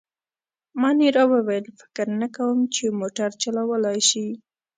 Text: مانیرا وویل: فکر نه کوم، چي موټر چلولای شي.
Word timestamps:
مانیرا 0.81 1.23
وویل: 1.33 1.65
فکر 1.79 2.07
نه 2.21 2.27
کوم، 2.35 2.57
چي 2.75 2.83
موټر 2.99 3.29
چلولای 3.41 3.99
شي. 4.09 4.27